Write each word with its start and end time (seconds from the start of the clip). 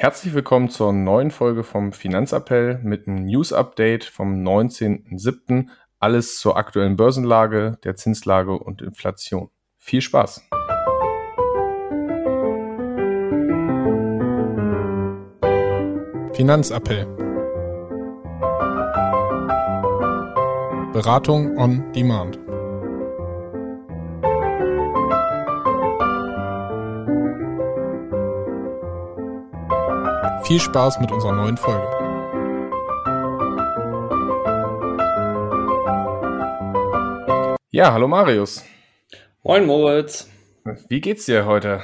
Herzlich 0.00 0.32
willkommen 0.32 0.70
zur 0.70 0.92
neuen 0.92 1.32
Folge 1.32 1.64
vom 1.64 1.92
Finanzappell 1.92 2.78
mit 2.84 3.08
einem 3.08 3.24
News-Update 3.24 4.04
vom 4.04 4.44
19.07. 4.44 5.66
Alles 5.98 6.38
zur 6.38 6.56
aktuellen 6.56 6.94
Börsenlage, 6.94 7.78
der 7.82 7.96
Zinslage 7.96 8.52
und 8.52 8.80
Inflation. 8.80 9.50
Viel 9.76 10.00
Spaß! 10.00 10.48
Finanzappell. 16.32 17.04
Beratung 20.92 21.58
on 21.58 21.90
Demand. 21.92 22.38
Viel 30.48 30.60
Spaß 30.60 30.98
mit 31.00 31.12
unserer 31.12 31.34
neuen 31.34 31.58
Folge. 31.58 31.86
Ja, 37.68 37.92
hallo 37.92 38.08
Marius. 38.08 38.64
Moin 39.42 39.66
Moritz. 39.66 40.26
Wie 40.88 41.02
geht's 41.02 41.26
dir 41.26 41.44
heute? 41.44 41.82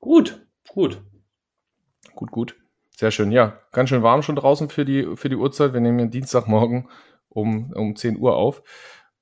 Gut, 0.00 0.46
gut. 0.70 1.02
Gut, 2.14 2.30
gut. 2.30 2.56
Sehr 2.96 3.10
schön. 3.10 3.30
Ja, 3.30 3.60
ganz 3.70 3.90
schön 3.90 4.02
warm 4.02 4.22
schon 4.22 4.36
draußen 4.36 4.70
für 4.70 4.86
die, 4.86 5.14
für 5.16 5.28
die 5.28 5.36
Uhrzeit. 5.36 5.74
Wir 5.74 5.82
nehmen 5.82 5.98
ja 5.98 6.06
Dienstagmorgen 6.06 6.88
um, 7.28 7.70
um 7.74 7.96
10 7.96 8.16
Uhr 8.16 8.34
auf. 8.34 8.62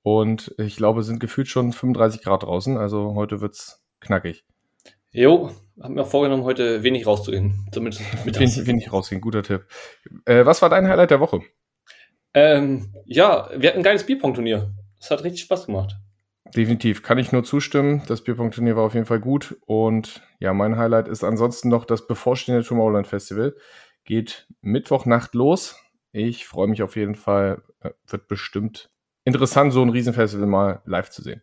Und 0.02 0.54
ich 0.56 0.76
glaube, 0.76 1.00
es 1.00 1.06
sind 1.06 1.18
gefühlt 1.18 1.48
schon 1.48 1.72
35 1.72 2.22
Grad 2.22 2.44
draußen. 2.44 2.78
Also 2.78 3.16
heute 3.16 3.40
wird's 3.40 3.82
knackig. 3.98 4.44
Jo, 5.12 5.50
habe 5.80 5.92
mir 5.92 6.04
vorgenommen, 6.06 6.44
heute 6.44 6.82
wenig 6.82 7.06
rauszugehen. 7.06 7.68
Zumindest 7.70 8.02
wenig, 8.24 8.66
wenig 8.66 8.92
rausgehen, 8.92 9.20
guter 9.20 9.42
Tipp. 9.42 9.66
Äh, 10.24 10.46
was 10.46 10.62
war 10.62 10.70
dein 10.70 10.88
Highlight 10.88 11.10
der 11.10 11.20
Woche? 11.20 11.42
Ähm, 12.32 12.94
ja, 13.04 13.50
wir 13.54 13.68
hatten 13.68 13.80
ein 13.80 13.84
geiles 13.84 14.06
Bierpong-Turnier. 14.06 14.72
Das 14.98 15.10
hat 15.10 15.22
richtig 15.22 15.42
Spaß 15.42 15.66
gemacht. 15.66 15.96
Definitiv, 16.56 17.02
kann 17.02 17.18
ich 17.18 17.30
nur 17.30 17.44
zustimmen. 17.44 18.02
Das 18.08 18.24
Bierpong-Turnier 18.24 18.74
war 18.74 18.84
auf 18.84 18.94
jeden 18.94 19.04
Fall 19.04 19.20
gut. 19.20 19.58
Und 19.66 20.22
ja, 20.38 20.54
mein 20.54 20.78
Highlight 20.78 21.08
ist 21.08 21.24
ansonsten 21.24 21.68
noch 21.68 21.84
das 21.84 22.06
bevorstehende 22.06 22.64
Tomorrowland 22.64 23.06
Festival. 23.06 23.54
Geht 24.04 24.48
Mittwochnacht 24.62 25.34
los. 25.34 25.76
Ich 26.12 26.46
freue 26.46 26.68
mich 26.68 26.82
auf 26.82 26.96
jeden 26.96 27.16
Fall. 27.16 27.62
Äh, 27.80 27.90
wird 28.06 28.28
bestimmt 28.28 28.90
interessant, 29.24 29.74
so 29.74 29.82
ein 29.82 29.90
Riesenfestival 29.90 30.46
mal 30.46 30.82
live 30.86 31.10
zu 31.10 31.22
sehen. 31.22 31.42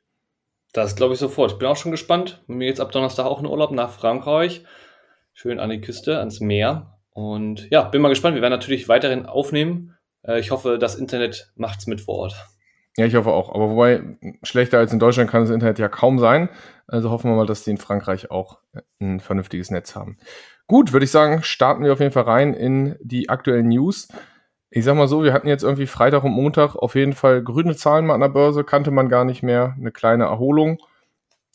Das 0.73 0.95
glaube 0.95 1.13
ich 1.13 1.19
sofort. 1.19 1.53
Ich 1.53 1.57
bin 1.57 1.67
auch 1.67 1.77
schon 1.77 1.91
gespannt. 1.91 2.43
Mir 2.47 2.67
geht's 2.67 2.79
ab 2.79 2.91
Donnerstag 2.91 3.25
auch 3.25 3.39
in 3.39 3.47
Urlaub 3.47 3.71
nach 3.71 3.89
Frankreich. 3.89 4.63
Schön 5.33 5.59
an 5.59 5.69
die 5.69 5.81
Küste, 5.81 6.19
ans 6.19 6.39
Meer. 6.39 6.99
Und 7.11 7.69
ja, 7.71 7.83
bin 7.83 8.01
mal 8.01 8.09
gespannt. 8.09 8.35
Wir 8.35 8.41
werden 8.41 8.53
natürlich 8.53 8.87
weiterhin 8.87 9.25
aufnehmen. 9.25 9.95
Äh, 10.23 10.39
ich 10.39 10.51
hoffe, 10.51 10.77
das 10.77 10.95
Internet 10.95 11.51
macht's 11.55 11.87
mit 11.87 12.01
vor 12.01 12.15
Ort. 12.15 12.35
Ja, 12.97 13.05
ich 13.05 13.15
hoffe 13.15 13.31
auch. 13.31 13.53
Aber 13.53 13.69
wobei, 13.69 14.17
schlechter 14.43 14.77
als 14.77 14.93
in 14.93 14.99
Deutschland 14.99 15.29
kann 15.29 15.41
das 15.41 15.49
Internet 15.49 15.79
ja 15.79 15.87
kaum 15.87 16.19
sein. 16.19 16.49
Also 16.87 17.09
hoffen 17.09 17.31
wir 17.31 17.35
mal, 17.35 17.45
dass 17.45 17.63
die 17.63 17.71
in 17.71 17.77
Frankreich 17.77 18.29
auch 18.29 18.59
ein 18.99 19.19
vernünftiges 19.19 19.71
Netz 19.71 19.95
haben. 19.95 20.17
Gut, 20.67 20.91
würde 20.93 21.05
ich 21.05 21.11
sagen, 21.11 21.41
starten 21.41 21.83
wir 21.83 21.93
auf 21.93 21.99
jeden 21.99 22.11
Fall 22.11 22.23
rein 22.23 22.53
in 22.53 22.95
die 23.01 23.29
aktuellen 23.29 23.69
News 23.69 24.09
ich 24.71 24.85
sag 24.85 24.95
mal 24.95 25.07
so, 25.07 25.23
wir 25.23 25.33
hatten 25.33 25.47
jetzt 25.47 25.63
irgendwie 25.63 25.87
Freitag 25.87 26.23
und 26.23 26.31
Montag 26.31 26.75
auf 26.75 26.95
jeden 26.95 27.13
Fall 27.13 27.43
grüne 27.43 27.75
Zahlen 27.75 28.05
mal 28.05 28.13
an 28.13 28.21
der 28.21 28.29
Börse, 28.29 28.63
kannte 28.63 28.91
man 28.91 29.09
gar 29.09 29.25
nicht 29.25 29.41
mehr, 29.41 29.75
eine 29.77 29.91
kleine 29.91 30.25
Erholung, 30.25 30.79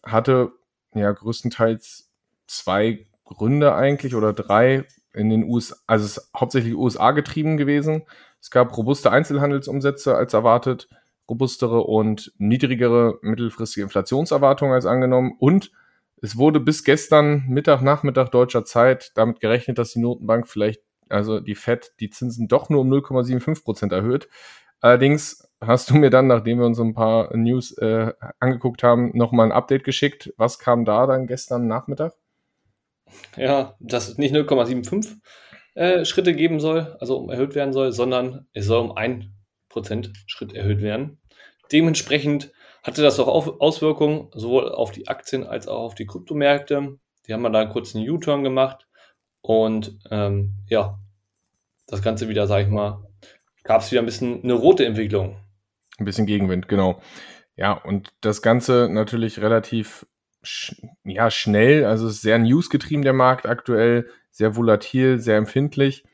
hatte 0.04 0.52
ja 0.94 1.12
größtenteils 1.12 2.10
zwei 2.46 3.06
Gründe 3.24 3.74
eigentlich 3.74 4.14
oder 4.14 4.32
drei 4.32 4.84
in 5.12 5.30
den 5.30 5.44
USA, 5.44 5.76
also 5.86 6.04
es 6.04 6.16
ist 6.16 6.30
hauptsächlich 6.36 6.74
USA 6.74 7.12
getrieben 7.12 7.56
gewesen. 7.56 8.02
Es 8.40 8.50
gab 8.50 8.76
robuste 8.76 9.10
Einzelhandelsumsätze 9.10 10.16
als 10.16 10.34
erwartet, 10.34 10.88
robustere 11.28 11.82
und 11.82 12.32
niedrigere 12.36 13.18
mittelfristige 13.22 13.84
Inflationserwartungen 13.84 14.74
als 14.74 14.86
angenommen 14.86 15.34
und 15.38 15.70
es 16.20 16.36
wurde 16.36 16.58
bis 16.58 16.84
gestern 16.84 17.44
Mittag, 17.48 17.82
Nachmittag 17.82 18.30
deutscher 18.30 18.64
Zeit 18.64 19.12
damit 19.14 19.40
gerechnet, 19.40 19.78
dass 19.78 19.92
die 19.92 20.00
Notenbank 20.00 20.48
vielleicht 20.48 20.80
also 21.08 21.40
die 21.40 21.54
Fed, 21.54 21.92
die 22.00 22.10
Zinsen 22.10 22.48
doch 22.48 22.68
nur 22.68 22.80
um 22.80 22.92
0,75 22.92 23.64
Prozent 23.64 23.92
erhöht. 23.92 24.28
Allerdings 24.80 25.48
hast 25.60 25.90
du 25.90 25.94
mir 25.94 26.10
dann, 26.10 26.26
nachdem 26.26 26.58
wir 26.58 26.66
uns 26.66 26.78
ein 26.78 26.94
paar 26.94 27.34
News 27.34 27.72
äh, 27.78 28.12
angeguckt 28.38 28.82
haben, 28.82 29.12
nochmal 29.14 29.46
ein 29.46 29.52
Update 29.52 29.84
geschickt. 29.84 30.32
Was 30.36 30.58
kam 30.58 30.84
da 30.84 31.06
dann 31.06 31.26
gestern 31.26 31.66
Nachmittag? 31.66 32.12
Ja, 33.36 33.76
dass 33.80 34.08
es 34.08 34.18
nicht 34.18 34.34
0,75 34.34 35.16
äh, 35.74 36.04
Schritte 36.04 36.34
geben 36.34 36.60
soll, 36.60 36.96
also 37.00 37.16
um 37.16 37.30
erhöht 37.30 37.54
werden 37.54 37.72
soll, 37.72 37.92
sondern 37.92 38.46
es 38.52 38.66
soll 38.66 38.82
um 38.82 38.96
ein 38.96 39.32
Prozent 39.68 40.12
Schritt 40.26 40.52
erhöht 40.52 40.82
werden. 40.82 41.18
Dementsprechend 41.72 42.52
hatte 42.82 43.02
das 43.02 43.18
auch 43.18 43.60
Auswirkungen 43.60 44.28
sowohl 44.34 44.70
auf 44.70 44.92
die 44.92 45.08
Aktien 45.08 45.44
als 45.44 45.66
auch 45.66 45.80
auf 45.80 45.94
die 45.94 46.06
Kryptomärkte. 46.06 46.98
Die 47.26 47.32
haben 47.32 47.40
mal 47.40 47.50
da 47.50 47.60
einen 47.60 47.70
kurzen 47.70 48.06
U-Turn 48.06 48.44
gemacht 48.44 48.86
und 49.44 49.98
ähm, 50.10 50.54
ja, 50.70 50.98
das 51.86 52.00
Ganze 52.00 52.30
wieder, 52.30 52.46
sag 52.46 52.62
ich 52.62 52.70
mal, 52.70 53.06
gab 53.62 53.82
es 53.82 53.90
wieder 53.90 54.00
ein 54.00 54.06
bisschen 54.06 54.42
eine 54.42 54.54
rote 54.54 54.86
Entwicklung. 54.86 55.36
Ein 55.98 56.06
bisschen 56.06 56.24
Gegenwind, 56.24 56.66
genau. 56.66 57.02
Ja, 57.54 57.72
und 57.72 58.14
das 58.22 58.40
Ganze 58.40 58.88
natürlich 58.90 59.42
relativ 59.42 60.06
sch 60.42 60.74
ja, 61.04 61.30
schnell, 61.30 61.84
also 61.84 62.08
sehr 62.08 62.38
newsgetrieben 62.38 63.04
der 63.04 63.12
Markt 63.12 63.44
aktuell, 63.44 64.08
sehr 64.30 64.56
volatil, 64.56 65.18
sehr 65.18 65.36
empfindlich. 65.36 66.04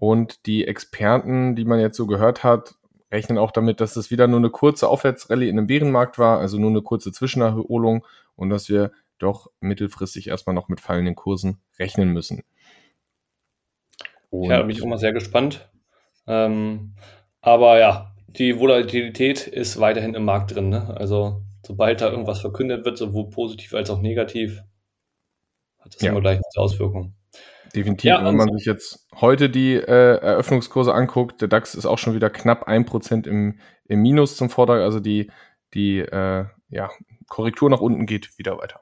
Und 0.00 0.44
die 0.46 0.66
Experten, 0.66 1.54
die 1.54 1.64
man 1.64 1.78
jetzt 1.78 1.96
so 1.96 2.08
gehört 2.08 2.42
hat, 2.42 2.74
rechnen 3.12 3.38
auch 3.38 3.52
damit, 3.52 3.80
dass 3.80 3.94
es 3.94 4.10
wieder 4.10 4.26
nur 4.26 4.40
eine 4.40 4.50
kurze 4.50 4.88
Aufwärtsrallye 4.88 5.48
in 5.48 5.56
einem 5.56 5.68
Bärenmarkt 5.68 6.18
war, 6.18 6.40
also 6.40 6.58
nur 6.58 6.70
eine 6.70 6.82
kurze 6.82 7.12
Zwischenerholung 7.12 8.04
und 8.34 8.50
dass 8.50 8.68
wir 8.68 8.90
doch 9.18 9.52
mittelfristig 9.60 10.26
erstmal 10.26 10.54
noch 10.54 10.68
mit 10.68 10.80
fallenden 10.80 11.14
Kursen 11.14 11.58
rechnen 11.78 12.08
müssen. 12.08 12.42
Und 14.32 14.48
ja, 14.48 14.62
bin 14.62 14.70
ich 14.70 14.82
auch 14.82 14.86
mal 14.86 14.98
sehr 14.98 15.12
gespannt. 15.12 15.68
Ähm, 16.26 16.94
aber 17.42 17.78
ja, 17.78 18.14
die 18.28 18.58
Volatilität 18.58 19.46
ist 19.46 19.78
weiterhin 19.78 20.14
im 20.14 20.24
Markt 20.24 20.54
drin. 20.54 20.70
Ne? 20.70 20.96
Also 20.96 21.42
sobald 21.66 22.00
da 22.00 22.10
irgendwas 22.10 22.40
verkündet 22.40 22.86
wird, 22.86 22.96
sowohl 22.96 23.28
positiv 23.28 23.74
als 23.74 23.90
auch 23.90 24.00
negativ, 24.00 24.62
hat 25.80 25.94
das 25.94 26.00
ja. 26.00 26.12
immer 26.12 26.22
gleich 26.22 26.36
eine 26.36 26.64
Auswirkung. 26.64 27.14
Definitiv. 27.74 28.08
Ja, 28.08 28.24
Wenn 28.24 28.36
man 28.36 28.56
sich 28.56 28.64
jetzt 28.64 29.06
heute 29.20 29.50
die 29.50 29.74
äh, 29.74 30.16
Eröffnungskurse 30.16 30.94
anguckt, 30.94 31.42
der 31.42 31.48
DAX 31.48 31.74
ist 31.74 31.84
auch 31.84 31.98
schon 31.98 32.14
wieder 32.14 32.30
knapp 32.30 32.64
ein 32.64 32.86
Prozent 32.86 33.26
im, 33.26 33.58
im 33.84 34.00
Minus 34.00 34.36
zum 34.38 34.48
Vortag. 34.48 34.80
Also 34.80 34.98
die, 34.98 35.30
die 35.74 35.98
äh, 35.98 36.46
ja, 36.70 36.90
Korrektur 37.28 37.68
nach 37.68 37.80
unten 37.80 38.06
geht 38.06 38.38
wieder 38.38 38.56
weiter. 38.56 38.80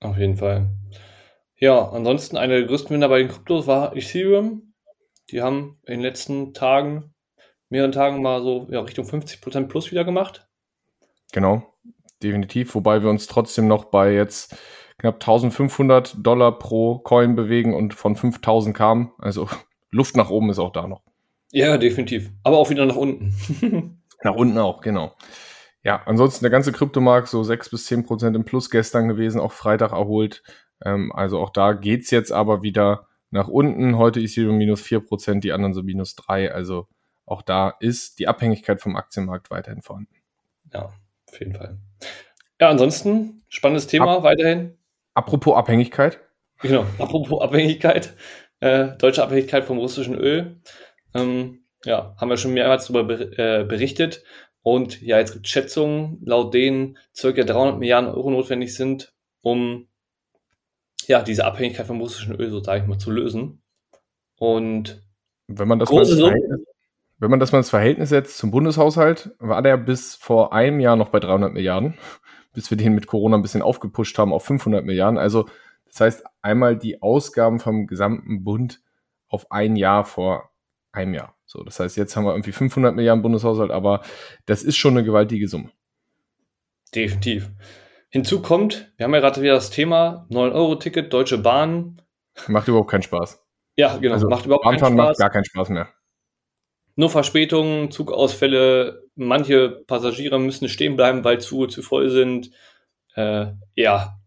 Auf 0.00 0.16
jeden 0.16 0.36
Fall. 0.36 0.70
Ja, 1.58 1.88
ansonsten 1.88 2.36
eine 2.36 2.58
der 2.58 2.66
größten 2.66 2.94
Winner 2.94 3.08
bei 3.08 3.18
den 3.18 3.28
Kryptos 3.28 3.66
war 3.66 3.96
Ethereum. 3.96 4.74
Die 5.30 5.42
haben 5.42 5.78
in 5.84 5.94
den 5.94 6.00
letzten 6.02 6.52
Tagen, 6.52 7.14
mehreren 7.70 7.92
Tagen 7.92 8.22
mal 8.22 8.42
so 8.42 8.66
ja, 8.70 8.80
Richtung 8.80 9.06
50% 9.06 9.66
plus 9.68 9.90
wieder 9.90 10.04
gemacht. 10.04 10.48
Genau, 11.32 11.74
definitiv. 12.22 12.74
Wobei 12.74 13.02
wir 13.02 13.10
uns 13.10 13.26
trotzdem 13.26 13.68
noch 13.68 13.86
bei 13.86 14.12
jetzt 14.12 14.56
knapp 14.98 15.14
1500 15.16 16.16
Dollar 16.18 16.58
pro 16.58 16.98
Coin 16.98 17.34
bewegen 17.34 17.74
und 17.74 17.94
von 17.94 18.16
5000 18.16 18.76
kamen. 18.76 19.12
Also 19.18 19.48
Luft 19.90 20.16
nach 20.16 20.30
oben 20.30 20.50
ist 20.50 20.58
auch 20.58 20.72
da 20.72 20.86
noch. 20.86 21.02
Ja, 21.52 21.78
definitiv. 21.78 22.30
Aber 22.42 22.58
auch 22.58 22.70
wieder 22.70 22.84
nach 22.84 22.96
unten. 22.96 23.34
nach 24.22 24.34
unten 24.34 24.58
auch, 24.58 24.80
genau. 24.82 25.16
Ja, 25.82 26.02
ansonsten 26.04 26.44
der 26.44 26.50
ganze 26.50 26.72
Kryptomarkt 26.72 27.28
so 27.28 27.42
6 27.44 27.70
bis 27.70 27.86
10 27.86 28.04
Prozent 28.04 28.36
im 28.36 28.44
Plus 28.44 28.70
gestern 28.70 29.08
gewesen, 29.08 29.40
auch 29.40 29.52
Freitag 29.52 29.92
erholt. 29.92 30.42
Ähm, 30.84 31.12
also 31.12 31.38
auch 31.38 31.50
da 31.50 31.72
geht's 31.72 32.10
jetzt 32.10 32.32
aber 32.32 32.62
wieder 32.62 33.06
nach 33.30 33.48
unten. 33.48 33.98
Heute 33.98 34.20
Ethereum 34.20 34.56
minus 34.56 34.82
4%, 34.82 35.40
die 35.40 35.52
anderen 35.52 35.74
so 35.74 35.82
minus 35.82 36.16
3%. 36.16 36.50
Also 36.50 36.88
auch 37.24 37.42
da 37.42 37.74
ist 37.80 38.18
die 38.18 38.28
Abhängigkeit 38.28 38.80
vom 38.80 38.96
Aktienmarkt 38.96 39.50
weiterhin 39.50 39.82
vorhanden. 39.82 40.14
Ja, 40.72 40.92
auf 41.28 41.40
jeden 41.40 41.54
Fall. 41.54 41.78
Ja, 42.60 42.70
ansonsten 42.70 43.44
spannendes 43.48 43.86
Thema 43.86 44.16
Ab 44.16 44.22
weiterhin. 44.22 44.78
Apropos 45.14 45.56
Abhängigkeit. 45.56 46.20
Genau, 46.60 46.86
apropos 46.98 47.40
Abhängigkeit. 47.42 48.14
Äh, 48.60 48.96
deutsche 48.96 49.22
Abhängigkeit 49.22 49.64
vom 49.64 49.78
russischen 49.78 50.14
Öl. 50.14 50.60
Ähm, 51.14 51.64
ja, 51.84 52.14
haben 52.18 52.30
wir 52.30 52.36
schon 52.36 52.54
mehrmals 52.54 52.86
darüber 52.86 53.20
äh, 53.38 53.64
berichtet. 53.64 54.24
Und 54.62 55.00
ja, 55.02 55.18
jetzt 55.18 55.32
gibt 55.32 55.46
es 55.46 55.52
Schätzungen, 55.52 56.18
laut 56.24 56.52
denen 56.52 56.98
circa 57.14 57.44
300 57.44 57.78
Milliarden 57.78 58.10
Euro 58.10 58.30
notwendig 58.30 58.74
sind, 58.74 59.14
um 59.42 59.88
ja, 61.06 61.22
diese 61.22 61.44
Abhängigkeit 61.44 61.86
vom 61.86 62.00
russischen 62.00 62.34
Öl, 62.34 62.50
so 62.50 62.62
sage 62.62 62.82
ich 62.82 62.86
mal, 62.86 62.98
zu 62.98 63.10
lösen. 63.10 63.62
Und 64.38 65.02
wenn 65.46 65.68
man 65.68 65.78
das 65.78 65.90
mal 65.90 66.04
wenn 67.18 67.30
man 67.30 67.40
das 67.40 67.52
mal 67.52 67.58
ins 67.58 67.70
Verhältnis 67.70 68.10
setzt 68.10 68.36
zum 68.36 68.50
Bundeshaushalt, 68.50 69.30
war 69.38 69.62
der 69.62 69.78
bis 69.78 70.14
vor 70.14 70.52
einem 70.52 70.80
Jahr 70.80 70.96
noch 70.96 71.08
bei 71.08 71.20
300 71.20 71.52
Milliarden, 71.52 71.94
bis 72.52 72.70
wir 72.70 72.76
den 72.76 72.94
mit 72.94 73.06
Corona 73.06 73.36
ein 73.36 73.42
bisschen 73.42 73.62
aufgepusht 73.62 74.18
haben 74.18 74.32
auf 74.32 74.44
500 74.44 74.84
Milliarden. 74.84 75.18
Also 75.18 75.44
das 75.86 75.94
Das 75.94 76.00
heißt, 76.00 76.24
einmal 76.42 76.76
die 76.76 77.00
Ausgaben 77.00 77.58
vom 77.58 77.86
gesamten 77.86 78.44
Bund 78.44 78.82
auf 79.28 79.50
ein 79.50 79.76
Jahr 79.76 80.04
vor 80.04 80.50
einem 80.92 81.14
Jahr. 81.14 81.34
So, 81.46 81.62
das 81.62 81.80
heißt, 81.80 81.96
jetzt 81.96 82.16
haben 82.16 82.24
wir 82.24 82.32
irgendwie 82.32 82.52
500 82.52 82.94
Milliarden 82.94 83.22
Bundeshaushalt, 83.22 83.70
aber 83.70 84.02
das 84.46 84.62
ist 84.62 84.76
schon 84.76 84.94
eine 84.94 85.04
gewaltige 85.04 85.48
Summe. 85.48 85.70
Definitiv. 86.94 87.50
Hinzu 88.08 88.40
kommt, 88.40 88.92
wir 88.96 89.04
haben 89.04 89.14
ja 89.14 89.20
gerade 89.20 89.42
wieder 89.42 89.54
das 89.54 89.70
Thema 89.70 90.26
9-Euro-Ticket, 90.30 91.12
Deutsche 91.12 91.38
Bahn. 91.38 92.00
Macht 92.48 92.68
überhaupt 92.68 92.90
keinen 92.90 93.02
Spaß. 93.02 93.42
Ja, 93.76 93.96
genau. 93.96 94.14
Also 94.14 94.28
macht 94.28 94.46
überhaupt 94.46 94.64
keinen 94.64 94.78
Spaß. 94.78 94.92
macht 94.92 95.18
gar 95.18 95.30
keinen 95.30 95.44
Spaß 95.44 95.68
mehr. 95.70 95.88
Nur 96.94 97.10
Verspätungen, 97.10 97.90
Zugausfälle, 97.90 99.04
manche 99.16 99.68
Passagiere 99.86 100.38
müssen 100.38 100.68
stehen 100.68 100.96
bleiben, 100.96 101.24
weil 101.24 101.40
Züge 101.40 101.68
zu 101.68 101.82
voll 101.82 102.08
sind. 102.08 102.50
Äh, 103.14 103.48
ja, 103.74 104.18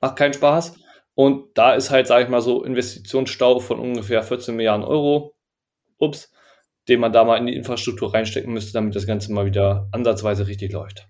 macht 0.00 0.16
keinen 0.16 0.32
Spaß. 0.32 0.76
Und 1.14 1.58
da 1.58 1.74
ist 1.74 1.90
halt, 1.90 2.06
sage 2.06 2.24
ich 2.24 2.30
mal 2.30 2.40
so, 2.40 2.64
Investitionsstau 2.64 3.58
von 3.60 3.78
ungefähr 3.78 4.22
14 4.22 4.56
Milliarden 4.56 4.86
Euro, 4.86 5.34
ups, 5.98 6.32
den 6.88 7.00
man 7.00 7.12
da 7.12 7.24
mal 7.24 7.36
in 7.36 7.46
die 7.46 7.56
Infrastruktur 7.56 8.14
reinstecken 8.14 8.54
müsste, 8.54 8.72
damit 8.72 8.96
das 8.96 9.06
Ganze 9.06 9.32
mal 9.32 9.44
wieder 9.44 9.88
ansatzweise 9.92 10.46
richtig 10.46 10.72
läuft. 10.72 11.08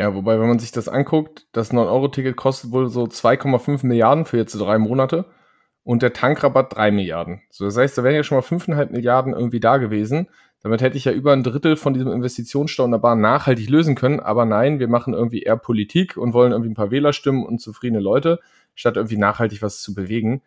Ja, 0.00 0.14
wobei, 0.14 0.40
wenn 0.40 0.48
man 0.48 0.58
sich 0.58 0.72
das 0.72 0.88
anguckt, 0.88 1.46
das 1.52 1.74
9-Euro-Ticket 1.74 2.34
kostet 2.34 2.72
wohl 2.72 2.88
so 2.88 3.04
2,5 3.04 3.84
Milliarden 3.84 4.24
für 4.24 4.38
jetzt 4.38 4.54
drei 4.54 4.78
Monate 4.78 5.26
und 5.84 6.00
der 6.00 6.14
Tankrabatt 6.14 6.74
3 6.74 6.90
Milliarden. 6.90 7.42
So, 7.50 7.66
das 7.66 7.76
heißt, 7.76 7.98
da 7.98 8.02
wären 8.02 8.14
ja 8.14 8.22
schon 8.22 8.38
mal 8.38 8.42
5,5 8.42 8.92
Milliarden 8.92 9.34
irgendwie 9.34 9.60
da 9.60 9.76
gewesen. 9.76 10.28
Damit 10.62 10.80
hätte 10.80 10.96
ich 10.96 11.04
ja 11.04 11.12
über 11.12 11.34
ein 11.34 11.42
Drittel 11.42 11.76
von 11.76 11.92
diesem 11.92 12.10
Investitionsstau 12.12 12.86
in 12.86 12.92
der 12.92 12.98
Bahn 12.98 13.20
nachhaltig 13.20 13.68
lösen 13.68 13.94
können. 13.94 14.20
Aber 14.20 14.46
nein, 14.46 14.78
wir 14.78 14.88
machen 14.88 15.12
irgendwie 15.12 15.42
eher 15.42 15.58
Politik 15.58 16.16
und 16.16 16.32
wollen 16.32 16.52
irgendwie 16.52 16.70
ein 16.70 16.74
paar 16.74 16.90
Wählerstimmen 16.90 17.44
und 17.44 17.60
zufriedene 17.60 18.00
Leute, 18.00 18.40
statt 18.74 18.96
irgendwie 18.96 19.18
nachhaltig 19.18 19.60
was 19.60 19.82
zu 19.82 19.92
bewegen. 19.92 20.40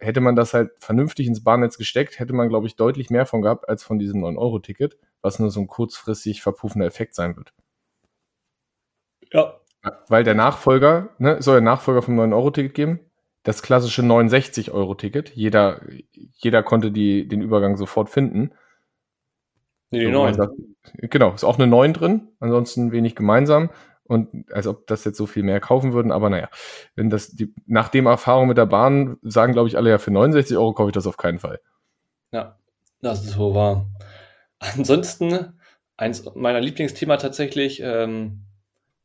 Hätte 0.00 0.20
man 0.20 0.36
das 0.36 0.52
halt 0.52 0.70
vernünftig 0.80 1.28
ins 1.28 1.42
Bahnnetz 1.42 1.78
gesteckt, 1.78 2.18
hätte 2.18 2.34
man, 2.34 2.50
glaube 2.50 2.66
ich, 2.66 2.76
deutlich 2.76 3.08
mehr 3.08 3.24
von 3.24 3.40
gehabt 3.40 3.70
als 3.70 3.84
von 3.84 3.98
diesem 3.98 4.22
9-Euro-Ticket, 4.22 4.98
was 5.22 5.38
nur 5.38 5.50
so 5.50 5.60
ein 5.60 5.66
kurzfristig 5.66 6.42
verpuffender 6.42 6.84
Effekt 6.84 7.14
sein 7.14 7.38
wird. 7.38 7.54
Ja. 9.32 9.54
Weil 10.08 10.24
der 10.24 10.34
Nachfolger, 10.34 11.08
ne, 11.18 11.42
soll 11.42 11.56
der 11.56 11.62
Nachfolger 11.62 12.02
vom 12.02 12.18
9-Euro-Ticket 12.18 12.74
geben? 12.74 13.00
Das 13.42 13.62
klassische 13.62 14.02
69-Euro-Ticket. 14.02 15.30
Jeder, 15.30 15.80
jeder 16.34 16.62
konnte 16.62 16.92
die, 16.92 17.26
den 17.26 17.42
Übergang 17.42 17.76
sofort 17.76 18.08
finden. 18.08 18.52
Nee, 19.90 20.00
die 20.00 20.04
so, 20.06 20.12
9. 20.12 20.34
Sagt, 20.34 20.52
genau, 20.98 21.32
ist 21.32 21.44
auch 21.44 21.58
eine 21.58 21.66
9 21.66 21.92
drin, 21.92 22.28
ansonsten 22.38 22.92
wenig 22.92 23.16
gemeinsam. 23.16 23.70
Und 24.04 24.52
als 24.52 24.66
ob 24.66 24.86
das 24.86 25.04
jetzt 25.04 25.16
so 25.16 25.26
viel 25.26 25.42
mehr 25.42 25.60
kaufen 25.60 25.92
würden, 25.92 26.12
aber 26.12 26.28
naja, 26.30 26.48
wenn 26.94 27.10
das 27.10 27.30
die, 27.30 27.54
nach 27.66 27.88
dem 27.88 28.06
Erfahrung 28.06 28.48
mit 28.48 28.58
der 28.58 28.66
Bahn 28.66 29.16
sagen, 29.22 29.52
glaube 29.52 29.68
ich, 29.68 29.76
alle 29.76 29.90
ja, 29.90 29.98
für 29.98 30.10
69 30.10 30.56
Euro 30.56 30.74
kaufe 30.74 30.90
ich 30.90 30.94
das 30.94 31.06
auf 31.06 31.16
keinen 31.16 31.38
Fall. 31.38 31.60
Ja, 32.32 32.58
das 33.00 33.24
ist 33.24 33.32
so 33.32 33.54
wahr. 33.54 33.86
Ansonsten, 34.58 35.58
eins 35.96 36.24
meiner 36.34 36.60
Lieblingsthema 36.60 37.16
tatsächlich, 37.16 37.80
ähm, 37.82 38.44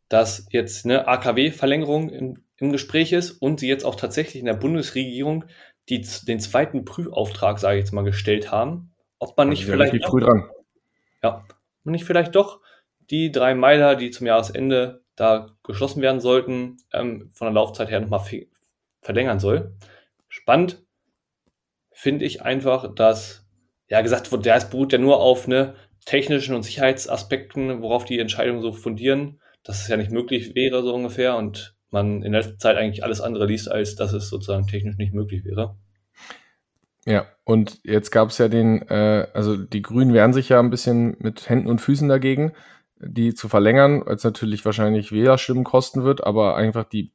dass 0.09 0.47
jetzt 0.51 0.85
eine 0.85 1.07
AKW-Verlängerung 1.07 2.09
im, 2.09 2.43
im 2.57 2.71
Gespräch 2.71 3.13
ist 3.13 3.31
und 3.31 3.59
sie 3.59 3.67
jetzt 3.67 3.85
auch 3.85 3.95
tatsächlich 3.95 4.39
in 4.39 4.45
der 4.45 4.53
Bundesregierung 4.53 5.45
die, 5.89 6.05
den 6.27 6.39
zweiten 6.39 6.85
Prüfauftrag, 6.85 7.59
sage 7.59 7.77
ich 7.77 7.85
jetzt 7.85 7.93
mal, 7.93 8.03
gestellt 8.03 8.51
haben. 8.51 8.93
Ob 9.19 9.37
man 9.37 9.49
nicht 9.49 9.65
vielleicht. 9.65 9.93
Doch, 9.93 10.09
früh 10.09 10.21
dran. 10.21 10.49
Ja, 11.23 11.45
und 11.83 11.91
nicht 11.91 12.05
vielleicht 12.05 12.35
doch 12.35 12.61
die 13.09 13.31
drei 13.31 13.55
Meiler, 13.55 13.95
die 13.95 14.11
zum 14.11 14.27
Jahresende 14.27 15.01
da 15.15 15.55
geschlossen 15.63 16.01
werden 16.01 16.19
sollten, 16.19 16.77
ähm, 16.93 17.31
von 17.33 17.45
der 17.47 17.53
Laufzeit 17.53 17.89
her 17.89 17.99
nochmal 17.99 18.25
verlängern 19.01 19.39
soll. 19.39 19.75
Spannend 20.27 20.83
finde 21.91 22.25
ich 22.25 22.43
einfach, 22.43 22.93
dass, 22.93 23.47
ja 23.89 24.01
gesagt 24.01 24.31
wird, 24.31 24.45
der 24.45 24.59
beruht 24.59 24.93
ja 24.93 24.99
nur 24.99 25.19
auf 25.19 25.47
ne, 25.47 25.75
technischen 26.05 26.53
und 26.53 26.63
Sicherheitsaspekten, 26.63 27.81
worauf 27.81 28.05
die 28.05 28.19
Entscheidungen 28.19 28.61
so 28.61 28.71
fundieren, 28.71 29.41
dass 29.67 29.81
es 29.81 29.87
ja 29.89 29.97
nicht 29.97 30.11
möglich 30.11 30.55
wäre, 30.55 30.81
so 30.81 30.95
ungefähr, 30.95 31.35
und 31.35 31.75
man 31.91 32.23
in 32.23 32.31
letzter 32.31 32.57
Zeit 32.57 32.77
eigentlich 32.77 33.03
alles 33.03 33.19
andere 33.19 33.45
liest, 33.45 33.69
als 33.69 33.95
dass 33.95 34.13
es 34.13 34.29
sozusagen 34.29 34.65
technisch 34.65 34.97
nicht 34.97 35.13
möglich 35.13 35.43
wäre. 35.43 35.75
Ja, 37.05 37.25
und 37.43 37.79
jetzt 37.83 38.11
gab 38.11 38.29
es 38.29 38.37
ja 38.37 38.47
den, 38.47 38.81
äh, 38.89 39.27
also 39.33 39.57
die 39.57 39.81
Grünen 39.81 40.13
wehren 40.13 40.33
sich 40.33 40.49
ja 40.49 40.59
ein 40.59 40.69
bisschen 40.69 41.17
mit 41.19 41.49
Händen 41.49 41.69
und 41.69 41.79
Füßen 41.79 42.07
dagegen, 42.07 42.53
die 42.99 43.33
zu 43.33 43.49
verlängern, 43.49 44.03
als 44.03 44.23
natürlich 44.23 44.65
wahrscheinlich 44.65 45.11
Wählerstimmen 45.11 45.63
kosten 45.63 46.03
wird, 46.03 46.25
aber 46.25 46.55
einfach 46.55 46.85
die 46.85 47.11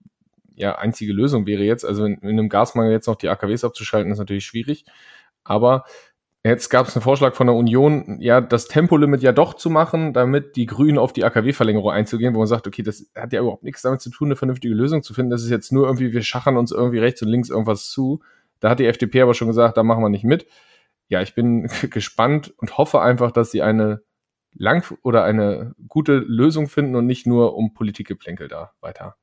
ja, 0.54 0.76
einzige 0.76 1.12
Lösung 1.12 1.46
wäre 1.46 1.62
jetzt, 1.62 1.84
also 1.84 2.04
in, 2.04 2.18
in 2.18 2.28
einem 2.28 2.48
Gasmangel 2.50 2.92
jetzt 2.92 3.06
noch 3.06 3.16
die 3.16 3.28
AKWs 3.28 3.64
abzuschalten, 3.64 4.12
ist 4.12 4.18
natürlich 4.18 4.44
schwierig. 4.44 4.84
Aber 5.44 5.84
jetzt 6.44 6.70
gab 6.70 6.88
es 6.88 6.96
einen 6.96 7.02
Vorschlag 7.02 7.34
von 7.34 7.46
der 7.46 7.54
Union, 7.54 8.18
ja, 8.20 8.40
das 8.40 8.66
Tempolimit 8.66 9.22
ja 9.22 9.32
doch 9.32 9.54
zu 9.54 9.70
machen, 9.70 10.12
damit 10.12 10.56
die 10.56 10.66
Grünen 10.66 10.98
auf 10.98 11.12
die 11.12 11.24
AKW-Verlängerung 11.24 11.90
einzugehen, 11.90 12.34
wo 12.34 12.38
man 12.38 12.48
sagt, 12.48 12.66
okay, 12.66 12.82
das 12.82 13.06
hat 13.14 13.32
ja 13.32 13.40
überhaupt 13.40 13.62
nichts 13.62 13.82
damit 13.82 14.00
zu 14.00 14.10
tun, 14.10 14.28
eine 14.28 14.36
vernünftige 14.36 14.74
Lösung 14.74 15.02
zu 15.02 15.14
finden. 15.14 15.30
Das 15.30 15.42
ist 15.42 15.50
jetzt 15.50 15.72
nur 15.72 15.86
irgendwie, 15.86 16.12
wir 16.12 16.22
schachern 16.22 16.56
uns 16.56 16.72
irgendwie 16.72 16.98
rechts 16.98 17.22
und 17.22 17.28
links 17.28 17.50
irgendwas 17.50 17.88
zu. 17.90 18.20
Da 18.60 18.70
hat 18.70 18.80
die 18.80 18.86
FDP 18.86 19.22
aber 19.22 19.34
schon 19.34 19.48
gesagt, 19.48 19.76
da 19.76 19.82
machen 19.82 20.02
wir 20.02 20.08
nicht 20.08 20.24
mit. 20.24 20.46
Ja, 21.08 21.22
ich 21.22 21.34
bin 21.34 21.68
gespannt 21.90 22.52
und 22.56 22.76
hoffe 22.76 23.00
einfach, 23.00 23.30
dass 23.30 23.50
sie 23.52 23.62
eine 23.62 24.02
lang 24.54 24.96
oder 25.02 25.24
eine 25.24 25.74
gute 25.88 26.18
Lösung 26.18 26.68
finden 26.68 26.96
und 26.96 27.06
nicht 27.06 27.26
nur 27.26 27.56
um 27.56 27.72
Politikgeplänkel 27.72 28.48
da 28.48 28.72
weiter. 28.80 29.16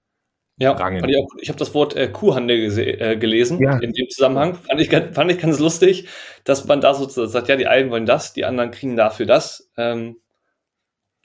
Ja, 0.60 0.78
ich, 0.94 1.16
ich 1.38 1.50
habe 1.50 1.58
das 1.58 1.74
Wort 1.74 1.96
äh, 1.96 2.10
Kuhhandel 2.10 2.78
äh, 2.78 3.16
gelesen 3.16 3.60
ja. 3.62 3.80
in 3.80 3.94
dem 3.94 4.10
Zusammenhang. 4.10 4.56
Fand 4.56 4.82
ich, 4.82 4.90
fand 4.90 5.32
ich 5.32 5.40
ganz 5.40 5.58
lustig, 5.60 6.08
dass 6.44 6.66
man 6.66 6.82
da 6.82 6.94
sozusagen 6.94 7.30
sagt, 7.30 7.48
ja, 7.48 7.56
die 7.56 7.68
einen 7.68 7.90
wollen 7.90 8.06
das, 8.06 8.34
die 8.34 8.44
anderen 8.44 8.72
kriegen 8.72 8.98
dafür 8.98 9.26
das. 9.26 9.72
Ähm, 9.78 10.18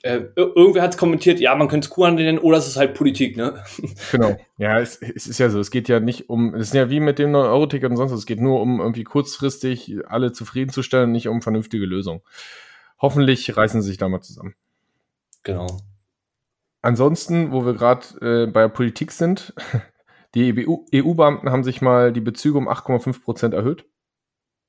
äh, 0.03 0.21
irgendwer 0.35 0.83
hat 0.83 0.91
es 0.91 0.97
kommentiert, 0.97 1.39
ja, 1.39 1.55
man 1.55 1.67
könnte 1.67 1.85
es 1.85 1.89
Kuhhandel 1.89 2.25
nennen 2.25 2.37
oder 2.37 2.59
es 2.59 2.67
ist 2.67 2.77
halt 2.77 2.93
Politik, 2.93 3.35
ne? 3.35 3.63
Genau. 4.11 4.37
Ja, 4.57 4.79
es, 4.79 5.01
es, 5.01 5.25
ist 5.25 5.39
ja 5.39 5.49
so. 5.49 5.59
Es 5.59 5.71
geht 5.71 5.89
ja 5.89 5.99
nicht 5.99 6.29
um, 6.29 6.53
es 6.53 6.67
ist 6.67 6.73
ja 6.73 6.89
wie 6.89 6.99
mit 6.99 7.17
dem 7.17 7.31
9-Euro-Ticket 7.31 7.89
und 7.89 7.97
sonst 7.97 8.11
was. 8.11 8.19
Es 8.19 8.25
geht 8.25 8.39
nur 8.39 8.61
um 8.61 8.79
irgendwie 8.79 9.03
kurzfristig 9.03 9.97
alle 10.07 10.31
zufriedenzustellen, 10.31 11.11
nicht 11.11 11.27
um 11.27 11.41
vernünftige 11.41 11.85
Lösungen. 11.85 12.21
Hoffentlich 12.99 13.57
reißen 13.57 13.81
sie 13.81 13.89
sich 13.89 13.97
da 13.97 14.07
mal 14.07 14.21
zusammen. 14.21 14.53
Genau. 15.43 15.65
Ansonsten, 16.85 17.51
wo 17.51 17.65
wir 17.65 17.73
gerade 17.73 18.05
äh, 18.21 18.45
bei 18.45 18.61
der 18.61 18.67
Politik 18.67 19.11
sind, 19.11 19.55
die 20.35 20.67
EU-Beamten 20.93 21.49
haben 21.49 21.63
sich 21.63 21.81
mal 21.81 22.13
die 22.13 22.21
Bezüge 22.21 22.59
um 22.59 22.69
8,5 22.69 23.23
Prozent 23.23 23.53
erhöht. 23.55 23.85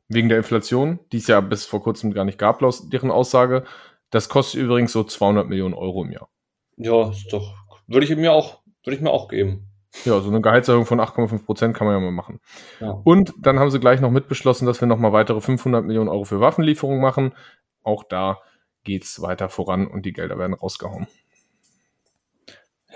Wegen 0.09 0.31
der 0.31 0.39
Inflation, 0.39 0.99
die 1.13 1.19
es 1.19 1.27
ja 1.27 1.43
bis 1.43 1.67
vor 1.67 1.83
kurzem 1.83 2.15
gar 2.15 2.25
nicht 2.25 2.39
gab, 2.39 2.63
laut 2.63 2.91
deren 2.91 3.11
Aussage. 3.11 3.65
Das 4.09 4.31
kostet 4.31 4.63
übrigens 4.63 4.93
so 4.93 5.05
200 5.05 5.47
Millionen 5.47 5.75
Euro 5.75 6.05
im 6.05 6.11
Jahr. 6.11 6.31
Ja, 6.79 7.11
ist 7.11 7.31
doch, 7.35 7.55
würde 7.87 8.07
ich 8.07 8.17
mir 8.17 8.33
auch, 8.33 8.63
würde 8.83 8.97
ich 8.97 9.03
mir 9.03 9.11
auch 9.11 9.29
geben. 9.29 9.69
Ja, 10.07 10.19
so 10.21 10.31
eine 10.31 10.41
Gehaltserhöhung 10.41 10.87
von 10.87 11.01
8,5 11.01 11.45
Prozent 11.45 11.77
kann 11.77 11.87
man 11.87 11.97
ja 11.97 12.01
mal 12.01 12.13
machen. 12.13 12.41
Ja. 12.81 12.93
Und 13.05 13.35
dann 13.43 13.59
haben 13.59 13.71
sie 13.71 13.81
gleich 13.81 14.01
noch 14.01 14.11
mitbeschlossen, 14.11 14.67
dass 14.67 14.81
wir 14.81 14.89
nochmal 14.89 15.13
weitere 15.13 15.43
500 15.43 15.85
Millionen 15.85 16.09
Euro 16.09 16.25
für 16.25 16.41
Waffenlieferungen 16.41 17.03
machen. 17.03 17.35
Auch 17.83 18.05
da 18.05 18.39
geht 18.85 19.05
es 19.05 19.21
weiter 19.21 19.51
voran 19.51 19.87
und 19.87 20.07
die 20.07 20.15
Gelder 20.15 20.39
werden 20.39 20.55
rausgehauen. 20.55 21.09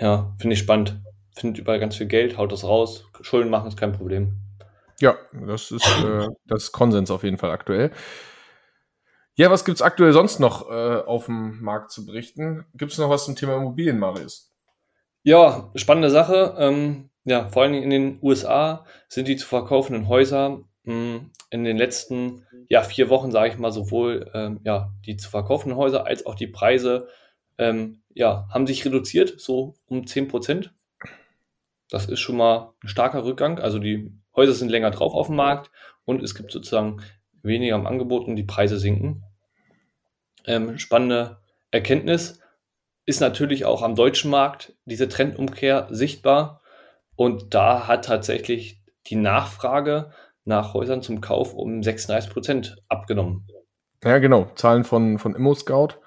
Ja, 0.01 0.33
finde 0.39 0.55
ich 0.55 0.59
spannend. 0.59 0.99
Findet 1.33 1.59
überall 1.59 1.79
ganz 1.79 1.95
viel 1.95 2.07
Geld, 2.07 2.37
haut 2.37 2.51
das 2.51 2.63
raus. 2.63 3.05
Schulden 3.21 3.49
machen 3.49 3.67
ist 3.67 3.77
kein 3.77 3.93
Problem. 3.93 4.33
Ja, 4.99 5.15
das 5.31 5.71
ist, 5.71 5.87
äh, 6.03 6.27
das 6.45 6.63
ist 6.63 6.71
Konsens 6.71 7.11
auf 7.11 7.23
jeden 7.23 7.37
Fall 7.37 7.51
aktuell. 7.51 7.91
Ja, 9.35 9.49
was 9.49 9.63
gibt 9.63 9.75
es 9.75 9.81
aktuell 9.81 10.11
sonst 10.11 10.39
noch 10.39 10.69
äh, 10.69 10.97
auf 10.97 11.25
dem 11.25 11.61
Markt 11.61 11.91
zu 11.91 12.05
berichten? 12.05 12.65
Gibt 12.73 12.91
es 12.91 12.97
noch 12.97 13.09
was 13.09 13.25
zum 13.25 13.35
Thema 13.35 13.55
Immobilien, 13.55 13.97
Marius? 13.97 14.51
Ja, 15.23 15.71
spannende 15.75 16.09
Sache. 16.09 16.55
Ähm, 16.57 17.09
ja, 17.23 17.47
vor 17.49 17.63
allem 17.63 17.75
in 17.75 17.89
den 17.91 18.19
USA 18.21 18.85
sind 19.07 19.27
die 19.27 19.37
zu 19.37 19.47
verkaufenden 19.47 20.07
Häuser 20.07 20.63
mh, 20.83 20.93
hm, 20.93 21.31
in 21.51 21.63
den 21.63 21.77
letzten 21.77 22.45
ja, 22.69 22.81
vier 22.81 23.09
Wochen, 23.09 23.31
sage 23.31 23.49
ich 23.53 23.59
mal, 23.59 23.71
sowohl 23.71 24.29
ähm, 24.33 24.59
ja, 24.63 24.91
die 25.05 25.15
zu 25.17 25.29
verkaufenden 25.29 25.77
Häuser 25.77 26.07
als 26.07 26.25
auch 26.25 26.35
die 26.35 26.47
Preise 26.47 27.07
ähm, 27.57 28.01
ja, 28.13 28.47
haben 28.51 28.67
sich 28.67 28.85
reduziert, 28.85 29.39
so 29.39 29.75
um 29.87 30.07
10 30.07 30.27
Prozent. 30.27 30.73
Das 31.89 32.05
ist 32.05 32.19
schon 32.19 32.37
mal 32.37 32.73
ein 32.83 32.87
starker 32.87 33.25
Rückgang. 33.25 33.59
Also 33.59 33.79
die 33.79 34.11
Häuser 34.35 34.53
sind 34.53 34.69
länger 34.69 34.91
drauf 34.91 35.13
auf 35.13 35.27
dem 35.27 35.35
Markt 35.35 35.71
und 36.05 36.23
es 36.23 36.35
gibt 36.35 36.51
sozusagen 36.51 37.01
weniger 37.43 37.75
am 37.75 37.87
Angebot 37.87 38.27
und 38.27 38.35
die 38.35 38.43
Preise 38.43 38.79
sinken. 38.79 39.23
Ähm, 40.45 40.77
spannende 40.77 41.37
Erkenntnis 41.71 42.39
ist 43.05 43.19
natürlich 43.19 43.65
auch 43.65 43.81
am 43.81 43.95
deutschen 43.95 44.31
Markt 44.31 44.73
diese 44.85 45.09
Trendumkehr 45.09 45.87
sichtbar. 45.91 46.61
Und 47.15 47.53
da 47.53 47.87
hat 47.87 48.05
tatsächlich 48.05 48.81
die 49.07 49.15
Nachfrage 49.15 50.11
nach 50.45 50.73
Häusern 50.73 51.01
zum 51.01 51.21
Kauf 51.21 51.53
um 51.53 51.83
36 51.83 52.31
Prozent 52.31 52.77
abgenommen. 52.87 53.47
Ja, 54.03 54.17
genau. 54.19 54.49
Zahlen 54.55 54.83
von, 54.83 55.19
von 55.19 55.35
ImmoScout. 55.35 55.99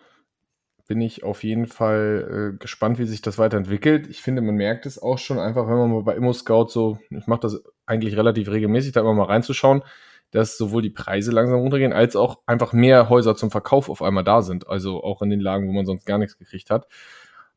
Bin 0.94 1.00
ich 1.00 1.24
auf 1.24 1.42
jeden 1.42 1.66
Fall 1.66 2.52
äh, 2.54 2.56
gespannt, 2.56 3.00
wie 3.00 3.04
sich 3.04 3.20
das 3.20 3.36
weiterentwickelt. 3.36 4.06
Ich 4.06 4.22
finde, 4.22 4.42
man 4.42 4.54
merkt 4.54 4.86
es 4.86 5.02
auch 5.02 5.18
schon 5.18 5.40
einfach, 5.40 5.66
wenn 5.66 5.76
man 5.76 5.90
mal 5.90 6.04
bei 6.04 6.14
ImmoScout 6.14 6.68
so, 6.68 7.00
ich 7.10 7.26
mache 7.26 7.40
das 7.40 7.64
eigentlich 7.84 8.16
relativ 8.16 8.48
regelmäßig, 8.48 8.92
da 8.92 9.00
immer 9.00 9.12
mal 9.12 9.24
reinzuschauen, 9.24 9.82
dass 10.30 10.56
sowohl 10.56 10.82
die 10.82 10.90
Preise 10.90 11.32
langsam 11.32 11.58
runtergehen, 11.58 11.92
als 11.92 12.14
auch 12.14 12.42
einfach 12.46 12.72
mehr 12.72 13.08
Häuser 13.08 13.34
zum 13.34 13.50
Verkauf 13.50 13.90
auf 13.90 14.02
einmal 14.02 14.22
da 14.22 14.42
sind. 14.42 14.68
Also 14.68 15.02
auch 15.02 15.20
in 15.20 15.30
den 15.30 15.40
Lagen, 15.40 15.66
wo 15.66 15.72
man 15.72 15.84
sonst 15.84 16.06
gar 16.06 16.18
nichts 16.18 16.38
gekriegt 16.38 16.70
hat. 16.70 16.86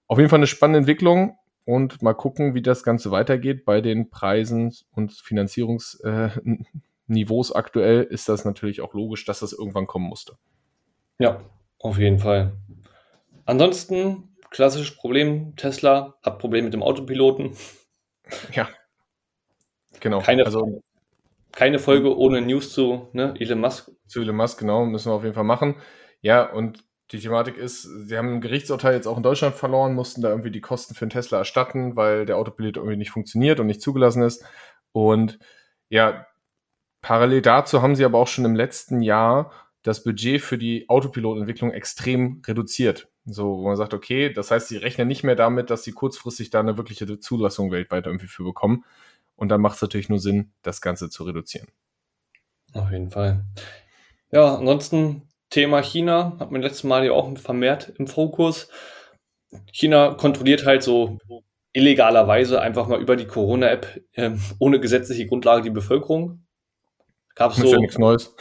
Auf 0.08 0.18
jeden 0.18 0.32
Fall 0.32 0.40
eine 0.40 0.48
spannende 0.48 0.80
Entwicklung 0.80 1.38
und 1.64 2.02
mal 2.02 2.16
gucken, 2.16 2.56
wie 2.56 2.64
das 2.64 2.82
Ganze 2.82 3.12
weitergeht 3.12 3.66
bei 3.66 3.82
den 3.82 4.10
Preisen 4.10 4.74
und 4.96 5.14
Finanzierungsniveaus 5.14 7.52
äh, 7.52 7.54
aktuell 7.56 8.02
ist 8.02 8.30
das 8.30 8.46
natürlich 8.46 8.82
auch 8.82 8.96
logisch, 8.96 9.26
dass 9.26 9.42
das 9.42 9.54
irgendwann 9.54 9.86
kommen 9.86 10.08
musste. 10.08 10.38
Ja, 11.20 11.42
auf 11.80 12.00
jeden 12.00 12.18
Fall. 12.18 12.54
Ansonsten, 13.48 14.36
klassisches 14.50 14.96
Problem, 14.98 15.56
Tesla 15.56 16.16
hat 16.22 16.38
Probleme 16.38 16.66
mit 16.66 16.74
dem 16.74 16.84
Autopiloten. 16.84 17.56
Ja. 18.52 18.68
Genau. 20.02 20.20
Keine, 20.20 20.46
also, 20.46 20.84
keine 21.54 21.80
Folge 21.80 22.18
ohne 22.18 22.42
News 22.42 22.74
zu 22.74 23.08
ne, 23.14 23.34
Elon 23.40 23.62
Musk. 23.62 23.90
Zu 24.06 24.20
Elon 24.20 24.36
Musk, 24.36 24.60
genau, 24.60 24.86
müssen 24.86 25.10
wir 25.10 25.16
auf 25.16 25.24
jeden 25.24 25.34
Fall 25.34 25.46
machen. 25.46 25.76
Ja, 26.20 26.44
und 26.44 26.84
die 27.12 27.20
Thematik 27.20 27.56
ist, 27.56 27.84
sie 27.84 28.18
haben 28.18 28.34
ein 28.34 28.42
Gerichtsurteil 28.42 28.96
jetzt 28.96 29.08
auch 29.08 29.16
in 29.16 29.24
Deutschland 29.24 29.56
verloren, 29.56 29.96
mussten 29.96 30.22
da 30.22 30.28
irgendwie 30.28 30.52
die 30.52 30.60
Kosten 30.60 30.94
für 30.94 31.06
einen 31.06 31.12
Tesla 31.12 31.38
erstatten, 31.38 31.96
weil 31.96 32.26
der 32.26 32.36
Autopilot 32.36 32.76
irgendwie 32.76 32.98
nicht 32.98 33.12
funktioniert 33.12 33.62
und 33.62 33.68
nicht 33.68 33.82
zugelassen 33.82 34.24
ist. 34.24 34.44
Und 34.92 35.40
ja, 35.88 36.28
parallel 37.02 37.42
dazu 37.42 37.82
haben 37.82 37.96
sie 37.96 38.04
aber 38.04 38.18
auch 38.18 38.28
schon 38.28 38.44
im 38.44 38.56
letzten 38.56 39.02
Jahr 39.02 39.54
das 39.84 40.04
Budget 40.04 40.42
für 40.42 40.58
die 40.58 40.90
Autopilotentwicklung 40.90 41.72
extrem 41.72 42.42
reduziert. 42.46 43.08
So, 43.30 43.58
wo 43.58 43.68
man 43.68 43.76
sagt, 43.76 43.94
okay, 43.94 44.32
das 44.32 44.52
heißt, 44.52 44.70
sie 44.70 44.78
rechnen 44.78 45.08
nicht 45.08 45.24
mehr 45.24 45.36
damit, 45.36 45.70
dass 45.70 45.84
sie 45.84 45.92
kurzfristig 45.92 46.50
da 46.50 46.62
eine 46.62 46.78
wirkliche 46.78 47.20
Zulassung 47.20 47.72
weltweit 47.72 48.06
irgendwie 48.06 48.28
für 48.28 48.44
bekommen. 48.44 48.86
Und 49.36 49.50
dann 49.50 49.62
macht 49.62 49.76
es 49.76 49.82
natürlich 49.82 50.10
nur 50.10 50.20
Sinn, 50.20 50.52
das 50.62 50.80
Ganze 50.80 51.10
zu 51.10 51.24
reduzieren. 51.26 51.68
Auf 52.74 52.90
jeden 52.92 53.12
Fall. 53.12 53.44
Ja, 54.32 54.56
ansonsten 54.56 55.24
Thema 55.50 55.82
China 55.82 56.38
hat 56.40 56.52
man 56.52 56.62
letztes 56.62 56.84
Mal 56.84 57.06
ja 57.06 57.12
auch 57.12 57.38
vermehrt 57.38 57.94
im 57.98 58.08
Fokus. 58.08 58.70
China 59.72 60.14
kontrolliert 60.14 60.66
halt 60.66 60.84
so 60.84 61.18
illegalerweise 61.74 62.62
einfach 62.62 62.88
mal 62.88 63.02
über 63.02 63.16
die 63.16 63.28
Corona-App 63.28 64.02
äh, 64.14 64.32
ohne 64.60 64.80
gesetzliche 64.80 65.28
Grundlage 65.28 65.62
die 65.62 65.70
Bevölkerung. 65.70 66.44
Gab 67.36 67.54
so. 67.54 67.66
Ist 67.66 67.72
ja 67.72 67.80
nichts 67.80 67.98
Neues. 67.98 68.36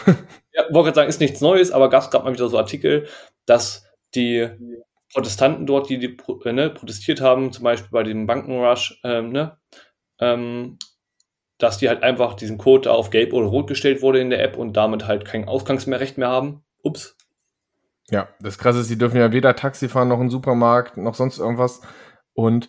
ja, 0.53 0.63
wollte 0.71 0.87
gerade 0.87 0.95
sagen, 0.95 1.09
ist 1.09 1.21
nichts 1.21 1.41
Neues, 1.41 1.71
aber 1.71 1.91
gab 1.91 2.03
es 2.03 2.11
gerade 2.11 2.25
mal 2.25 2.33
wieder 2.33 2.49
so 2.49 2.57
Artikel, 2.57 3.07
dass 3.45 3.86
die 4.17 4.49
Protestanten 5.13 5.67
dort, 5.67 5.89
die, 5.89 5.99
die 5.99 6.17
äh, 6.45 6.53
ne, 6.53 6.71
protestiert 6.71 7.21
haben, 7.21 7.53
zum 7.53 7.65
Beispiel 7.65 7.91
bei 7.91 8.03
dem 8.03 8.27
Bankenrush, 8.27 9.01
ähm, 9.05 9.31
ne, 9.31 9.57
ähm, 10.21 10.79
dass 11.59 11.79
die 11.79 11.89
halt 11.89 12.03
einfach 12.03 12.35
diesen 12.35 12.59
Code 12.59 12.91
auf 12.91 13.11
gelb 13.11 13.33
oder 13.33 13.47
rot 13.47 13.69
gestellt 13.69 14.03
wurde 14.03 14.21
in 14.21 14.31
der 14.31 14.43
App 14.43 14.57
und 14.57 14.77
damit 14.77 15.07
halt 15.07 15.25
kein 15.25 15.49
Ausgangsmehrrecht 15.49 16.19
mehr 16.19 16.29
haben. 16.29 16.65
Ups. 16.83 17.17
Ja, 18.11 18.29
das 18.41 18.59
Krasse 18.59 18.81
ist, 18.81 18.91
die 18.91 18.99
dürfen 18.99 19.17
ja 19.17 19.33
weder 19.33 19.57
Taxi 19.57 19.89
fahren 19.89 20.09
noch 20.09 20.21
einen 20.21 20.31
Supermarkt 20.31 20.97
noch 20.97 21.15
sonst 21.15 21.39
irgendwas. 21.39 21.81
Und 22.35 22.69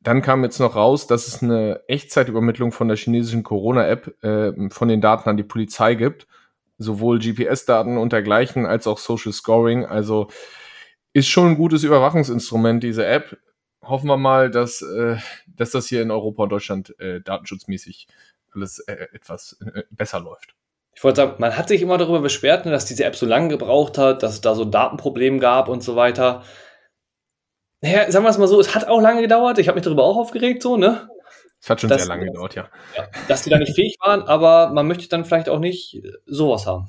dann 0.00 0.22
kam 0.22 0.44
jetzt 0.44 0.58
noch 0.58 0.76
raus, 0.76 1.06
dass 1.06 1.28
es 1.28 1.42
eine 1.42 1.80
Echtzeitübermittlung 1.88 2.72
von 2.72 2.88
der 2.88 2.96
chinesischen 2.96 3.42
Corona-App 3.42 4.22
äh, 4.22 4.70
von 4.70 4.88
den 4.88 5.00
Daten 5.00 5.28
an 5.28 5.36
die 5.36 5.42
Polizei 5.42 5.94
gibt. 5.94 6.26
Sowohl 6.78 7.18
GPS-Daten 7.18 7.96
und 7.96 8.12
dergleichen 8.12 8.66
als 8.66 8.86
auch 8.86 8.98
Social 8.98 9.32
Scoring. 9.32 9.86
Also 9.86 10.28
ist 11.16 11.28
schon 11.28 11.48
ein 11.48 11.56
gutes 11.56 11.82
Überwachungsinstrument, 11.82 12.82
diese 12.82 13.06
App. 13.06 13.38
Hoffen 13.82 14.06
wir 14.06 14.18
mal, 14.18 14.50
dass, 14.50 14.82
äh, 14.82 15.16
dass 15.46 15.70
das 15.70 15.86
hier 15.86 16.02
in 16.02 16.10
Europa 16.10 16.42
und 16.42 16.50
Deutschland 16.50 16.94
äh, 17.00 17.22
datenschutzmäßig 17.22 18.06
alles 18.52 18.80
äh, 18.80 19.08
etwas 19.14 19.56
äh, 19.62 19.84
besser 19.90 20.20
läuft. 20.20 20.54
Ich 20.94 21.02
wollte 21.02 21.22
sagen, 21.22 21.36
man 21.38 21.56
hat 21.56 21.68
sich 21.68 21.80
immer 21.80 21.96
darüber 21.96 22.20
beschwert, 22.20 22.66
ne, 22.66 22.70
dass 22.70 22.84
diese 22.84 23.04
App 23.04 23.16
so 23.16 23.24
lange 23.24 23.48
gebraucht 23.48 23.96
hat, 23.96 24.22
dass 24.22 24.34
es 24.34 24.40
da 24.42 24.54
so 24.54 24.66
Datenprobleme 24.66 25.38
gab 25.38 25.68
und 25.68 25.82
so 25.82 25.96
weiter. 25.96 26.42
Naja, 27.80 28.10
sagen 28.10 28.26
wir 28.26 28.30
es 28.30 28.36
mal 28.36 28.46
so, 28.46 28.60
es 28.60 28.74
hat 28.74 28.86
auch 28.86 29.00
lange 29.00 29.22
gedauert. 29.22 29.58
Ich 29.58 29.68
habe 29.68 29.76
mich 29.76 29.84
darüber 29.84 30.04
auch 30.04 30.18
aufgeregt, 30.18 30.62
so, 30.62 30.76
ne? 30.76 31.08
Es 31.62 31.70
hat 31.70 31.80
schon 31.80 31.88
dass, 31.88 32.02
sehr 32.02 32.08
lange 32.08 32.26
gedauert, 32.26 32.56
ja. 32.56 32.68
ja. 32.94 33.08
Dass 33.28 33.42
die 33.42 33.48
da 33.48 33.58
nicht 33.58 33.74
fähig 33.74 33.96
waren, 34.04 34.20
aber 34.22 34.70
man 34.70 34.86
möchte 34.86 35.08
dann 35.08 35.24
vielleicht 35.24 35.48
auch 35.48 35.60
nicht 35.60 36.02
sowas 36.26 36.66
haben. 36.66 36.88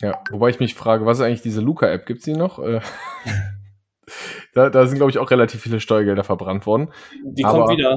Ja, 0.00 0.20
wobei 0.30 0.48
ich 0.48 0.58
mich 0.58 0.74
frage, 0.74 1.06
was 1.06 1.18
ist 1.18 1.24
eigentlich 1.24 1.42
diese 1.42 1.60
Luca-App? 1.60 2.06
Gibt 2.06 2.18
es 2.18 2.24
die 2.24 2.32
noch? 2.32 2.58
Da, 4.54 4.70
da, 4.70 4.86
sind, 4.86 4.96
glaube 4.96 5.10
ich, 5.10 5.18
auch 5.18 5.30
relativ 5.30 5.62
viele 5.62 5.80
Steuergelder 5.80 6.24
verbrannt 6.24 6.66
worden. 6.66 6.92
Die 7.24 7.44
aber 7.44 7.66
kommt 7.66 7.78
wieder. 7.78 7.96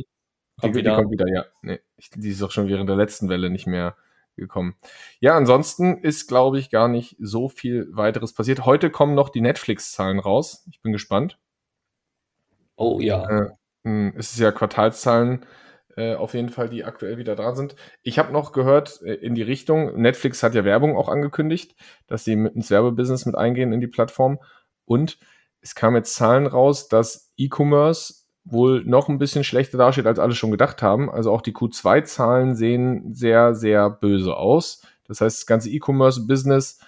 Die, 0.61 0.73
wieder. 0.75 0.91
die 0.91 0.95
kommt 0.95 1.11
wieder, 1.11 1.27
ja. 1.27 1.45
Nee, 1.61 1.79
die 2.15 2.29
ist 2.29 2.43
auch 2.43 2.51
schon 2.51 2.67
während 2.67 2.89
der 2.89 2.95
letzten 2.95 3.29
Welle 3.29 3.49
nicht 3.49 3.67
mehr 3.67 3.95
gekommen. 4.35 4.75
Ja, 5.19 5.35
ansonsten 5.35 5.97
ist, 5.97 6.27
glaube 6.27 6.59
ich, 6.59 6.69
gar 6.69 6.87
nicht 6.87 7.15
so 7.19 7.49
viel 7.49 7.87
weiteres 7.91 8.33
passiert. 8.33 8.65
Heute 8.65 8.89
kommen 8.89 9.15
noch 9.15 9.29
die 9.29 9.41
Netflix-Zahlen 9.41 10.19
raus. 10.19 10.65
Ich 10.71 10.81
bin 10.81 10.91
gespannt. 10.91 11.39
Oh 12.75 12.99
ja. 12.99 13.27
Äh, 13.29 13.49
hm, 13.83 14.13
es 14.17 14.33
ist 14.33 14.39
ja 14.39 14.51
Quartalszahlen 14.51 15.45
äh, 15.95 16.15
auf 16.15 16.33
jeden 16.33 16.49
Fall, 16.49 16.69
die 16.69 16.83
aktuell 16.83 17.17
wieder 17.17 17.35
da 17.35 17.53
sind. 17.53 17.75
Ich 18.01 18.17
habe 18.17 18.33
noch 18.33 18.51
gehört 18.51 19.01
äh, 19.03 19.13
in 19.13 19.35
die 19.35 19.43
Richtung, 19.43 20.01
Netflix 20.01 20.41
hat 20.41 20.55
ja 20.55 20.65
Werbung 20.65 20.97
auch 20.97 21.09
angekündigt, 21.09 21.75
dass 22.07 22.23
sie 22.23 22.35
mit 22.35 22.55
ins 22.55 22.71
Werbebusiness 22.71 23.25
mit 23.25 23.35
eingehen 23.35 23.73
in 23.73 23.81
die 23.81 23.87
Plattform. 23.87 24.39
Und 24.85 25.19
es 25.63 25.75
kamen 25.75 25.95
jetzt 25.95 26.13
Zahlen 26.15 26.45
raus, 26.45 26.89
dass 26.89 27.31
E-Commerce 27.37 28.25
wohl 28.43 28.83
noch 28.83 29.07
ein 29.07 29.17
bisschen 29.17 29.45
schlechter 29.45 29.77
dasteht, 29.77 30.05
als 30.05 30.19
alle 30.19 30.35
schon 30.35 30.51
gedacht 30.51 30.81
haben. 30.81 31.09
Also 31.09 31.31
auch 31.31 31.41
die 31.41 31.53
Q2-Zahlen 31.53 32.55
sehen 32.55 33.13
sehr, 33.13 33.55
sehr 33.55 33.89
böse 33.89 34.35
aus. 34.35 34.85
Das 35.07 35.21
heißt, 35.21 35.39
das 35.39 35.45
ganze 35.45 35.69
E-Commerce-Business 35.69 36.79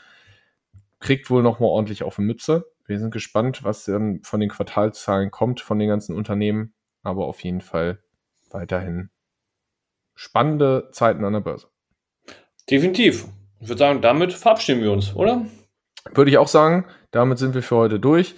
kriegt 1.00 1.30
wohl 1.30 1.42
noch 1.42 1.60
mal 1.60 1.68
ordentlich 1.68 2.04
auf 2.04 2.18
die 2.18 2.24
Mütze. 2.24 2.66
Wir 2.86 3.00
sind 3.00 3.12
gespannt, 3.12 3.64
was 3.64 3.86
dann 3.86 4.22
von 4.24 4.42
den 4.42 4.50
Quartalzahlen 4.50 5.32
kommt 5.32 5.62
von 5.62 5.80
den 5.80 5.88
ganzen 5.88 6.16
Unternehmen. 6.16 6.74
Aber 7.02 7.26
auf 7.28 7.44
jeden 7.44 7.62
Fall 7.62 8.00
weiterhin 8.52 9.10
spannende 10.16 10.90
Zeiten 10.92 11.24
an 11.24 11.34
der 11.34 11.40
Börse. 11.40 11.68
Definitiv. 12.70 13.26
Ich 13.62 13.70
würde 13.70 13.80
sagen, 13.80 14.02
damit 14.02 14.34
verabschieden 14.34 14.82
wir 14.82 14.92
uns, 14.92 15.16
oder? 15.16 15.46
Würde 16.14 16.32
ich 16.32 16.38
auch 16.38 16.48
sagen. 16.48 16.86
Damit 17.12 17.38
sind 17.38 17.54
wir 17.56 17.64
für 17.64 17.78
heute 17.78 18.00
durch. 18.00 18.36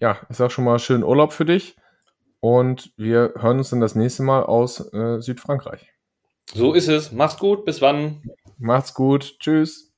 Ja, 0.00 0.18
ich 0.30 0.36
sage 0.38 0.50
schon 0.50 0.64
mal 0.64 0.78
schönen 0.78 1.04
Urlaub 1.04 1.34
für 1.34 1.44
dich. 1.44 1.76
Und 2.40 2.94
wir 2.96 3.34
hören 3.36 3.58
uns 3.58 3.68
dann 3.68 3.82
das 3.82 3.94
nächste 3.94 4.22
Mal 4.22 4.42
aus 4.42 4.80
äh, 4.94 5.20
Südfrankreich. 5.20 5.92
So 6.54 6.72
ist 6.72 6.88
es. 6.88 7.12
Macht's 7.12 7.38
gut. 7.38 7.66
Bis 7.66 7.82
wann. 7.82 8.22
Macht's 8.56 8.94
gut. 8.94 9.38
Tschüss. 9.40 9.92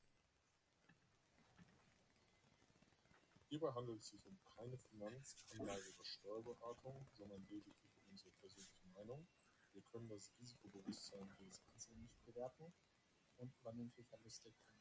Hierbei 3.49 3.73
handelt 3.75 4.01
es 4.01 4.09
sich 4.09 4.27
um 4.27 4.37
keine 4.57 4.77
Finanz-, 4.77 5.37
Anlage- 5.53 5.81
oder 5.95 6.05
Steuerberatung, 6.05 7.07
sondern 7.13 7.41
lediglich 7.49 7.77
um 7.95 8.11
unsere 8.11 8.31
persönliche 8.41 8.89
Meinung. 8.93 9.25
Wir 9.73 9.83
können 9.93 10.09
das 10.09 10.33
Risikobewusstsein 10.41 11.29
des 11.47 11.63
Einzelnen 11.73 12.03
nicht 12.03 12.27
bewerten 12.27 12.73
und 13.37 13.55
übernehmen 13.61 13.93
für 13.95 14.03
Verluste 14.03 14.51
keine 14.67 14.72